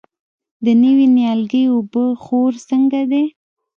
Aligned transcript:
د 0.65 0.67
نوي 0.83 1.07
نیالګي 1.15 1.63
اوبه 1.73 2.05
خور 2.23 2.53
څنګه 2.69 3.01
دی؟ 3.11 3.25